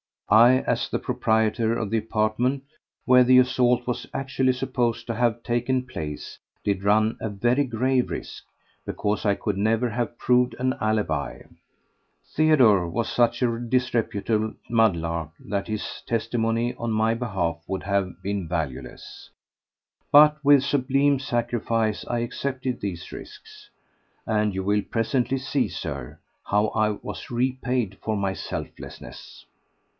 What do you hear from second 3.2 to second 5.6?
the assault was actually supposed to have